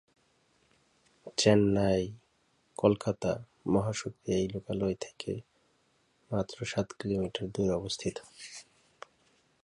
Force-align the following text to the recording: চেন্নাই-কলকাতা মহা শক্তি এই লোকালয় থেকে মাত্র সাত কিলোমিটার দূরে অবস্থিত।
চেন্নাই-কলকাতা 1.37 3.31
মহা 3.67 3.93
শক্তি 3.93 4.29
এই 4.31 4.47
লোকালয় 4.47 4.95
থেকে 4.95 5.31
মাত্র 6.31 6.57
সাত 6.65 6.87
কিলোমিটার 6.99 7.45
দূরে 7.51 7.71
অবস্থিত। 7.73 8.15